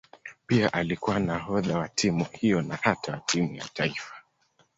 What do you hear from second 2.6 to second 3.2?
na hata wa